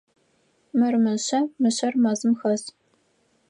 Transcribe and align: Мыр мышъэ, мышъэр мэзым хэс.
Мыр 0.77 0.93
мышъэ, 1.03 1.39
мышъэр 1.61 1.93
мэзым 2.03 2.33
хэс. 2.39 2.63